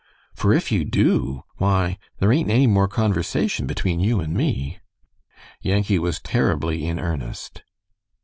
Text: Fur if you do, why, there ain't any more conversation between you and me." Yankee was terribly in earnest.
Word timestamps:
Fur 0.33 0.51
if 0.51 0.71
you 0.71 0.83
do, 0.83 1.43
why, 1.57 1.99
there 2.17 2.33
ain't 2.33 2.49
any 2.49 2.65
more 2.65 2.87
conversation 2.87 3.67
between 3.67 3.99
you 3.99 4.19
and 4.19 4.33
me." 4.33 4.79
Yankee 5.61 5.99
was 5.99 6.19
terribly 6.19 6.87
in 6.87 6.97
earnest. 6.99 7.61